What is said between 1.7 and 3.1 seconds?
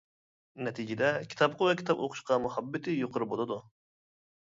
كىتاب ئوقۇشقا مۇھەببىتى